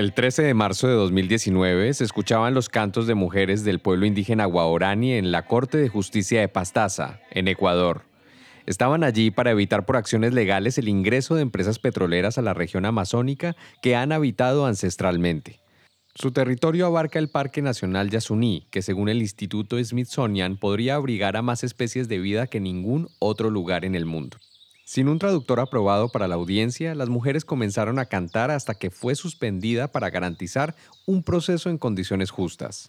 [0.00, 4.46] El 13 de marzo de 2019 se escuchaban los cantos de mujeres del pueblo indígena
[4.46, 8.06] Guaorani en la Corte de Justicia de Pastaza, en Ecuador.
[8.64, 12.86] Estaban allí para evitar por acciones legales el ingreso de empresas petroleras a la región
[12.86, 15.60] amazónica que han habitado ancestralmente.
[16.14, 21.42] Su territorio abarca el Parque Nacional Yasuní, que según el Instituto Smithsonian podría abrigar a
[21.42, 24.38] más especies de vida que ningún otro lugar en el mundo.
[24.92, 29.14] Sin un traductor aprobado para la audiencia, las mujeres comenzaron a cantar hasta que fue
[29.14, 30.74] suspendida para garantizar
[31.06, 32.88] un proceso en condiciones justas.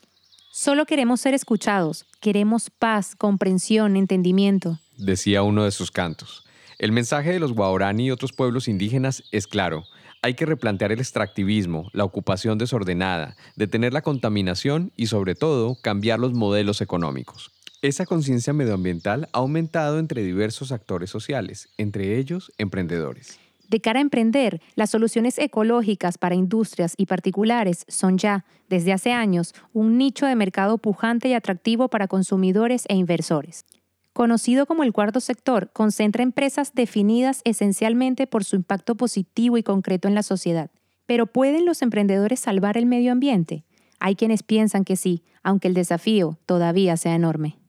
[0.52, 6.44] Solo queremos ser escuchados, queremos paz, comprensión, entendimiento, decía uno de sus cantos.
[6.80, 9.84] El mensaje de los Guaorani y otros pueblos indígenas es claro.
[10.24, 16.18] Hay que replantear el extractivismo, la ocupación desordenada, detener la contaminación y sobre todo cambiar
[16.18, 17.52] los modelos económicos.
[17.84, 23.40] Esa conciencia medioambiental ha aumentado entre diversos actores sociales, entre ellos emprendedores.
[23.70, 29.14] De cara a emprender, las soluciones ecológicas para industrias y particulares son ya, desde hace
[29.14, 33.66] años, un nicho de mercado pujante y atractivo para consumidores e inversores.
[34.14, 40.08] Conocido como el cuarto sector, concentra empresas definidas esencialmente por su impacto positivo y concreto
[40.08, 40.70] en la sociedad.
[41.08, 43.64] Pero ¿pueden los emprendedores salvar el medio ambiente?
[44.00, 47.61] Hay quienes piensan que sí, aunque el desafío todavía sea enorme.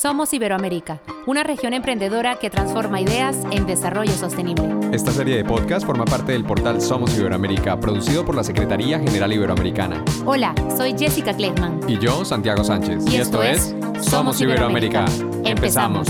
[0.00, 4.64] Somos Iberoamérica, una región emprendedora que transforma ideas en desarrollo sostenible.
[4.92, 9.32] Esta serie de podcast forma parte del portal Somos Iberoamérica, producido por la Secretaría General
[9.32, 10.04] Iberoamericana.
[10.24, 11.80] Hola, soy Jessica Kleckman.
[11.88, 13.12] Y yo, Santiago Sánchez.
[13.12, 15.04] Y, esto, es Somos Iberoamérica.
[15.44, 16.06] Empezamos.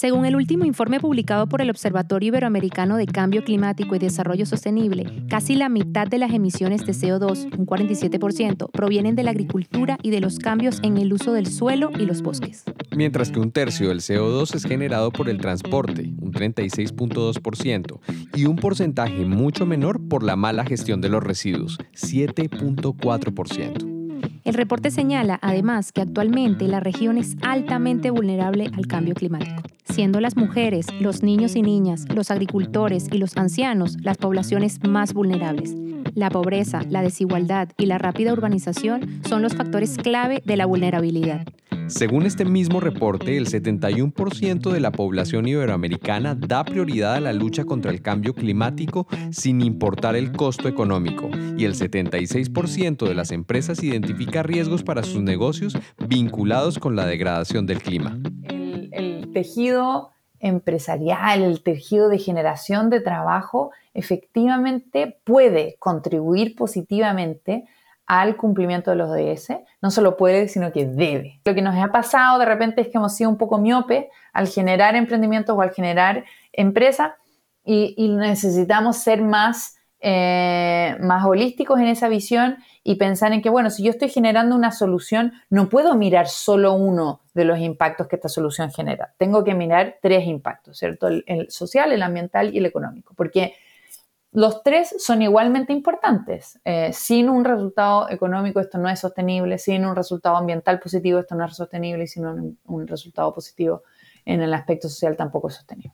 [0.00, 5.26] Según el último informe publicado por el Observatorio Iberoamericano de Cambio Climático y Desarrollo Sostenible,
[5.28, 10.08] casi la mitad de las emisiones de CO2, un 47%, provienen de la agricultura y
[10.08, 12.64] de los cambios en el uso del suelo y los bosques.
[12.96, 18.00] Mientras que un tercio del CO2 es generado por el transporte, un 36.2%,
[18.34, 23.89] y un porcentaje mucho menor por la mala gestión de los residuos, 7.4%.
[24.44, 30.20] El reporte señala, además, que actualmente la región es altamente vulnerable al cambio climático, siendo
[30.20, 35.74] las mujeres, los niños y niñas, los agricultores y los ancianos las poblaciones más vulnerables.
[36.14, 41.46] La pobreza, la desigualdad y la rápida urbanización son los factores clave de la vulnerabilidad.
[41.90, 47.64] Según este mismo reporte, el 71% de la población iberoamericana da prioridad a la lucha
[47.64, 51.28] contra el cambio climático sin importar el costo económico
[51.58, 57.66] y el 76% de las empresas identifica riesgos para sus negocios vinculados con la degradación
[57.66, 58.16] del clima.
[58.48, 67.64] El, tejido empresarial, el tejido de generación de trabajo, efectivamente puede contribuir positivamente
[68.10, 69.60] al cumplimiento de los ODS.
[69.80, 71.40] No solo puede, sino que debe.
[71.44, 74.48] Lo que nos ha pasado de repente es que hemos sido un poco miope al
[74.48, 77.12] generar emprendimientos o al generar empresas
[77.64, 83.70] y, necesitamos ser más, eh, más holísticos en esa visión y pensar en que, bueno,
[83.70, 88.16] si yo estoy generando una solución, no puedo mirar solo uno de los impactos que
[88.16, 89.14] esta solución genera.
[89.18, 91.06] Tengo que mirar tres impactos, ¿cierto?
[91.06, 93.14] el social, el ambiental y el económico.
[93.14, 93.54] Porque
[94.32, 96.60] los tres son igualmente importantes.
[96.64, 101.34] Eh, sin un resultado económico esto no es sostenible, sin un resultado ambiental positivo esto
[101.34, 103.82] no es sostenible y sin un, resultado positivo
[104.24, 105.92] en el aspecto social tampoco es sostenible.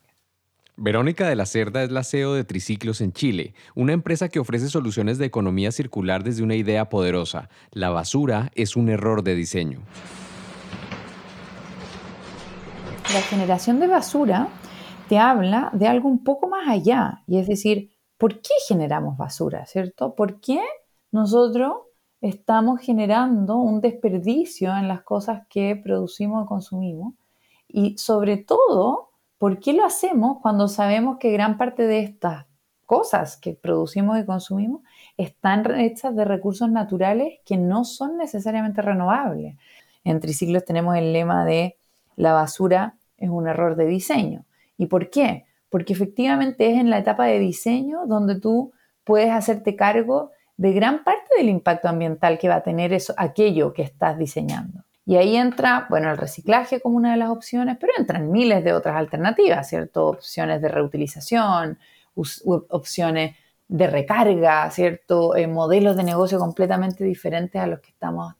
[0.78, 4.68] Verónica de la Cerda es la CEO de Triciclos en Chile, una empresa que ofrece
[4.68, 7.48] soluciones de economía circular desde una idea poderosa.
[7.70, 9.80] La basura es un error de diseño.
[13.14, 14.48] La generación de basura
[15.08, 19.66] te habla de algo un poco más allá, y es decir, ¿por qué generamos basura,
[19.66, 20.14] cierto?
[20.14, 20.60] ¿Por qué
[21.10, 21.74] nosotros
[22.20, 27.14] estamos generando un desperdicio en las cosas que producimos y consumimos?
[27.68, 32.46] Y sobre todo, ¿por qué lo hacemos cuando sabemos que gran parte de estas
[32.86, 34.82] cosas que producimos y consumimos
[35.16, 39.56] están hechas de recursos naturales que no son necesariamente renovables?
[40.04, 41.76] En Triciclos tenemos el lema de
[42.16, 44.44] la basura es un error de diseño.
[44.76, 45.45] ¿Y por qué?
[45.70, 48.72] Porque efectivamente es en la etapa de diseño donde tú
[49.04, 53.72] puedes hacerte cargo de gran parte del impacto ambiental que va a tener eso, aquello
[53.72, 54.84] que estás diseñando.
[55.04, 58.72] Y ahí entra, bueno, el reciclaje como una de las opciones, pero entran miles de
[58.72, 60.06] otras alternativas, ¿cierto?
[60.08, 61.78] Opciones de reutilización,
[62.14, 63.36] opciones
[63.68, 65.36] de recarga, ¿cierto?
[65.36, 68.34] Eh, modelos de negocio completamente diferentes a los que estamos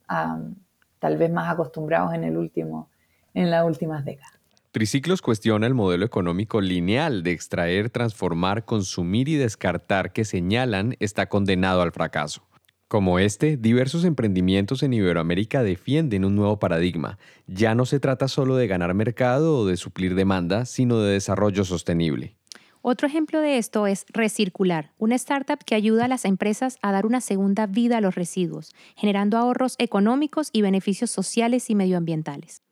[0.98, 2.88] tal vez más acostumbrados en, el último,
[3.34, 4.35] en las últimas décadas.
[4.76, 11.30] Triciclos cuestiona el modelo económico lineal de extraer, transformar, consumir y descartar que señalan está
[11.30, 12.42] condenado al fracaso.
[12.86, 17.16] Como este, diversos emprendimientos en Iberoamérica defienden un nuevo paradigma.
[17.46, 21.64] Ya no se trata solo de ganar mercado o de suplir demanda, sino de desarrollo
[21.64, 22.36] sostenible.
[22.82, 27.06] Otro ejemplo de esto es Recircular, una startup que ayuda a las empresas a dar
[27.06, 32.65] una segunda vida a los residuos, generando ahorros económicos y beneficios sociales y medioambientales.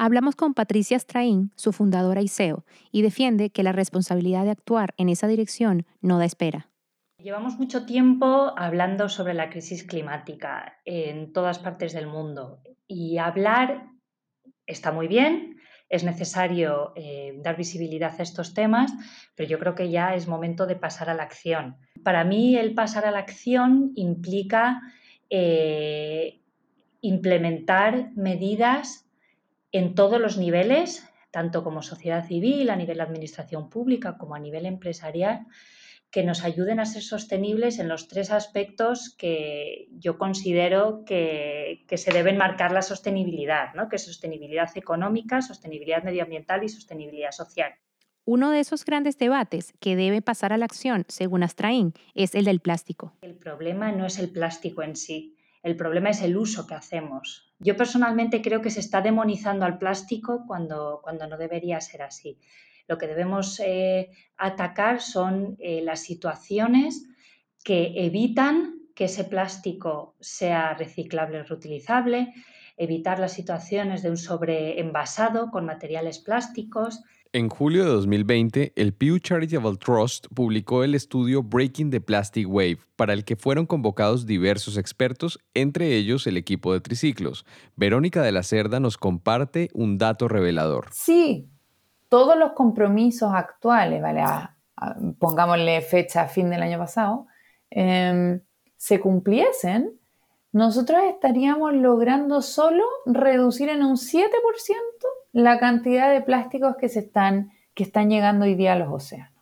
[0.00, 4.94] Hablamos con Patricia Strain, su fundadora y CEO, y defiende que la responsabilidad de actuar
[4.96, 6.68] en esa dirección no da espera.
[7.20, 13.88] Llevamos mucho tiempo hablando sobre la crisis climática en todas partes del mundo y hablar
[14.66, 15.56] está muy bien,
[15.88, 18.92] es necesario eh, dar visibilidad a estos temas,
[19.34, 21.76] pero yo creo que ya es momento de pasar a la acción.
[22.04, 24.80] Para mí el pasar a la acción implica
[25.28, 26.40] eh,
[27.00, 29.07] implementar medidas
[29.72, 34.38] en todos los niveles, tanto como sociedad civil, a nivel de administración pública como a
[34.38, 35.46] nivel empresarial,
[36.10, 42.12] que nos ayuden a ser sostenibles en los tres aspectos que yo considero que, se
[42.12, 43.88] deben marcar la sostenibilidad, ¿no?
[43.88, 47.72] que es sostenibilidad económica, sostenibilidad medioambiental y sostenibilidad social.
[48.24, 52.44] Uno de esos grandes debates que debe pasar a la acción, según Astraín, es el
[52.44, 53.14] del plástico.
[53.22, 57.47] El problema no es el plástico en sí, el problema es el uso que hacemos.
[57.58, 62.38] Yo personalmente creo que se está demonizando al plástico cuando, cuando no debería ser así.
[62.86, 67.06] Lo que debemos eh, atacar son eh, las situaciones
[67.64, 72.32] que evitan que ese plástico sea reciclable o reutilizable,
[72.78, 77.02] evitar las situaciones de un sobreenvasado con materiales plásticos.
[77.32, 82.78] En julio de 2020, el Pew Charitable Trust publicó el estudio Breaking the Plastic Wave,
[82.96, 87.44] para el que fueron convocados diversos expertos, entre ellos el equipo de triciclos.
[87.76, 90.86] Verónica de la Cerda nos comparte un dato revelador.
[90.92, 91.50] Sí,
[92.08, 94.22] todos los compromisos actuales, ¿vale?
[95.18, 97.26] pongámosle fecha a fin del año pasado,
[97.68, 98.40] em,
[98.76, 99.97] se cumpliesen,
[100.58, 104.28] nosotros estaríamos logrando solo reducir en un 7%
[105.32, 109.32] la cantidad de plásticos que, se están, que están llegando hoy día a los océanos.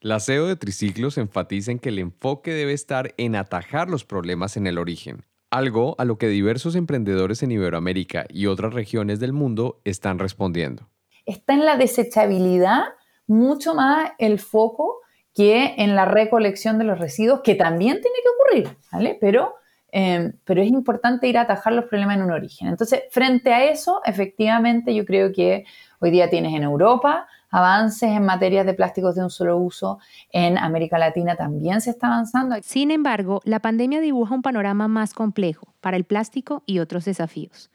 [0.00, 4.56] La CEO de Triciclos enfatiza en que el enfoque debe estar en atajar los problemas
[4.56, 9.34] en el origen, algo a lo que diversos emprendedores en Iberoamérica y otras regiones del
[9.34, 10.88] mundo están respondiendo
[11.30, 12.82] está en la desechabilidad
[13.26, 15.00] mucho más el foco
[15.34, 19.16] que en la recolección de los residuos, que también tiene que ocurrir, ¿vale?
[19.20, 19.54] Pero,
[19.92, 22.68] em, pero es importante ir a atajar los problemas en un origen.
[22.68, 25.64] Entonces, frente a eso, efectivamente, yo creo que
[26.00, 29.98] hoy día tienes en Europa avances en materias de plásticos de un solo uso,
[30.30, 32.56] en América Latina también se está avanzando.
[32.62, 37.70] Sin embargo, la pandemia dibuja un panorama más complejo para el plástico y otros desafíos.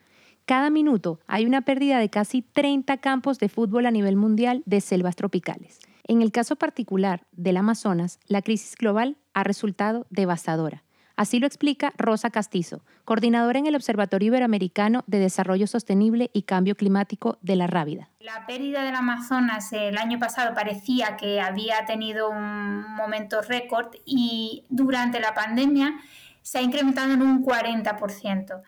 [0.45, 4.79] Cada minuto hay una pérdida de casi 30 campos de fútbol a nivel mundial de
[4.79, 5.79] selvas tropicales.
[6.07, 10.84] En el caso particular del Amazonas, la crisis global ha resultado devastadora.
[11.15, 16.75] Así lo explica Rosa Castizo, coordinadora en el Observatorio Iberoamericano de Desarrollo Sostenible y Cambio
[16.75, 18.09] Climático de la Rábida.
[18.19, 24.65] La pérdida del Amazonas el año pasado parecía que había tenido un momento récord y
[24.69, 25.95] durante la pandemia
[26.41, 28.61] se ha incrementado en un 40%.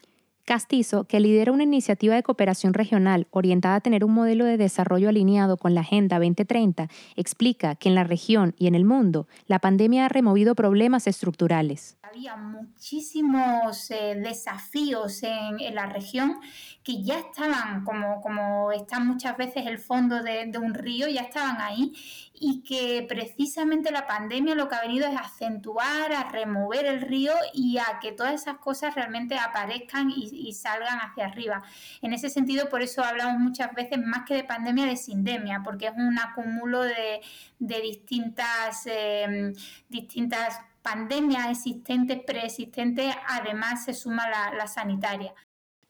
[0.47, 5.09] Castizo, que lidera una iniciativa de cooperación regional orientada a tener un modelo de desarrollo
[5.09, 9.59] alineado con la Agenda 2030, explica que en la región y en el mundo la
[9.59, 11.97] pandemia ha removido problemas estructurales.
[12.37, 16.39] Muchísimos eh, desafíos en, la región
[16.83, 21.21] que ya estaban, como, como está muchas veces el fondo de, de un río, ya
[21.21, 21.93] estaban ahí
[22.39, 27.33] y que precisamente la pandemia lo que ha venido es acentuar, a remover el río
[27.53, 31.63] y a que todas esas cosas realmente aparezcan y, salgan hacia arriba.
[32.01, 35.87] En ese sentido, por eso hablamos muchas veces más que de pandemia, de sindemia, porque
[35.87, 37.21] es un acúmulo de,
[37.59, 39.53] distintas, em,
[39.89, 45.33] distintas pandemias existentes, preexistentes, además se suma la, la sanitaria.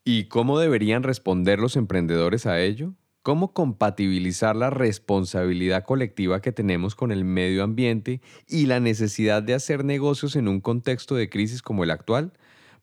[0.04, 2.94] ¿Y cómo deberían responder los emprendedores a ello?
[3.28, 9.54] cómo compatibilizar la responsabilidad colectiva que tenemos con el medio ambiente y la necesidad de
[9.54, 12.32] hacer negocios en un contexto de crisis como el actual?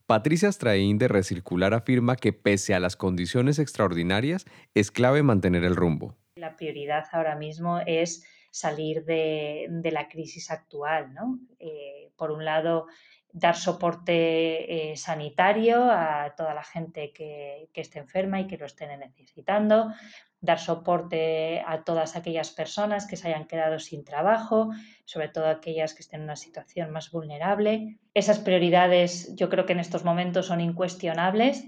[0.05, 4.45] Patricia Straín de Recircular afirma que pese a las condiciones extraordinarias,
[4.75, 6.15] es clave mantener el rumbo.
[6.35, 11.11] La prioridad ahora mismo es salir de, la crisis actual.
[11.57, 12.87] Eh, por un lado,
[13.31, 18.65] dar soporte eh, sanitario a toda la gente que, que, esté enferma y que lo
[18.65, 19.91] estén necesitando,
[20.39, 24.69] dar soporte a todas aquellas personas que se hayan quedado sin trabajo,
[25.03, 27.99] sobre todo aquellas que estén en una situación más vulnerable.
[28.13, 31.65] Esas prioridades yo creo que en estos momentos son incuestionables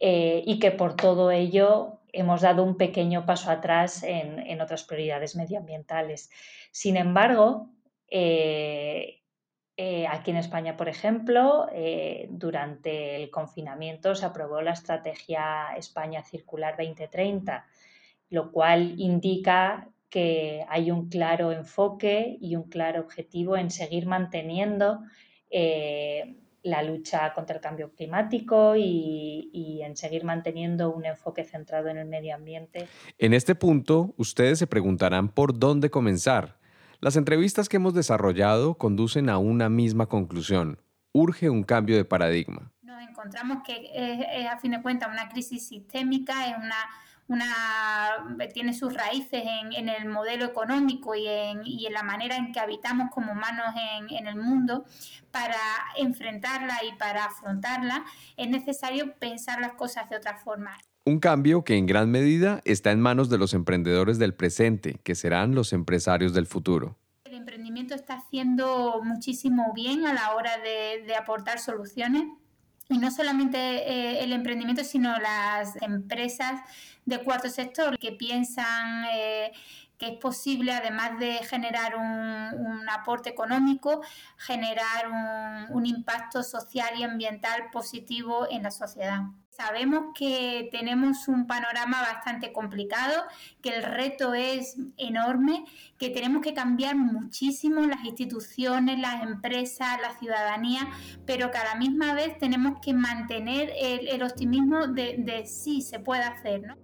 [0.00, 5.36] eh, y que por todo ello hemos dado un pequeño paso atrás en, otras prioridades
[5.36, 6.30] medioambientales.
[6.70, 7.68] Sin embargo,
[8.08, 9.23] eh,
[9.76, 16.22] Eh, aquí en España, por ejemplo, eh, durante el confinamiento se aprobó la estrategia España
[16.22, 17.66] Circular 2030,
[18.30, 25.00] lo cual indica que hay un claro enfoque y un claro objetivo en seguir manteniendo
[25.50, 31.88] eh, la lucha contra el cambio climático y, y, en seguir manteniendo un enfoque centrado
[31.88, 32.86] en el medio ambiente.
[33.18, 36.63] En este punto, ustedes se preguntarán por dónde comenzar.
[37.04, 40.80] Las entrevistas que hemos desarrollado conducen a una misma conclusión.
[41.12, 42.72] Urge un cambio de paradigma.
[42.80, 46.76] Nos encontramos que es, a fin de cuentas una crisis sistémica, es una
[47.26, 52.52] una, tiene sus raíces en, el modelo económico y en, y en, la manera en
[52.52, 54.86] que habitamos como humanos en, en, el mundo,
[55.30, 55.58] para
[55.96, 58.04] enfrentarla y para afrontarla
[58.36, 60.78] es necesario pensar las cosas de otra forma.
[61.06, 65.14] Un cambio que en gran medida está en manos de los emprendedores del presente, que
[65.14, 66.96] serán los empresarios del futuro.
[67.24, 72.24] El emprendimiento está haciendo muchísimo bien a la hora de, de aportar soluciones
[72.88, 76.60] y no solamente eh, el emprendimiento, sino las empresas
[77.04, 79.52] de cuarto sector que piensan eh,
[79.98, 84.02] que es posible, además de generar un, aporte económico,
[84.36, 85.10] generar
[85.70, 89.20] un, impacto social y ambiental positivo en la sociedad.
[89.50, 93.22] Sabemos que tenemos un panorama bastante complicado,
[93.62, 95.64] que el reto es enorme,
[95.98, 100.88] que tenemos que cambiar muchísimo las instituciones, las empresas, la ciudadanía,
[101.24, 106.00] pero que a la misma vez tenemos que mantener el, optimismo de, de sí se
[106.00, 106.62] puede hacer.
[106.62, 106.83] ¿no?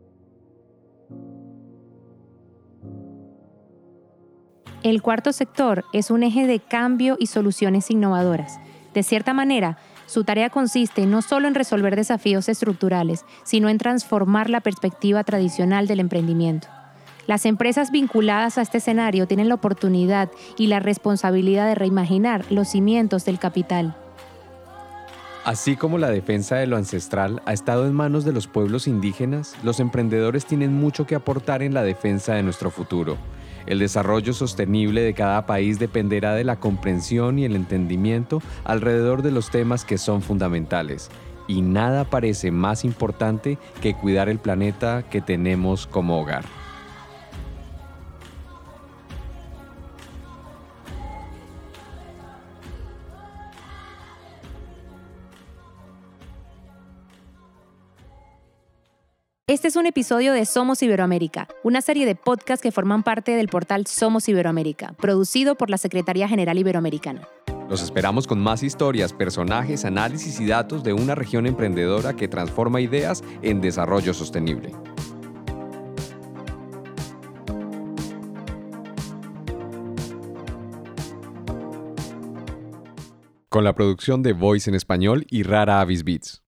[4.83, 8.59] El cuarto sector es un eje de cambio y soluciones innovadoras.
[8.95, 14.49] De cierta manera, su tarea consiste no solo en resolver desafíos estructurales, sino en transformar
[14.49, 16.69] la perspectiva tradicional del emprendimiento.
[17.27, 22.69] Las empresas vinculadas a este escenario tienen la oportunidad y la responsabilidad de reimaginar los
[22.69, 23.95] cimientos del capital.
[25.45, 29.57] Así como la defensa de lo ancestral ha estado en manos de los pueblos indígenas,
[29.63, 33.19] los emprendedores tienen mucho que aportar en la defensa de nuestro futuro.
[33.71, 39.31] El desarrollo sostenible de cada país dependerá de la comprensión y el entendimiento alrededor de
[39.31, 41.09] los temas que son fundamentales.
[41.47, 46.45] Y nada parece más importante que cuidar el planeta que tenemos como hogar.
[59.71, 63.87] Es un episodio de Somos Iberoamérica, una serie de podcasts que forman parte del portal
[63.87, 67.29] Somos Iberoamérica, producido por la Secretaría General Iberoamericana.
[67.69, 72.81] Los esperamos con más historias, personajes, análisis y datos de una región emprendedora que transforma
[72.81, 74.73] ideas en desarrollo sostenible.
[83.49, 86.43] Con la producción de Voice en español y Rara Avis Beats.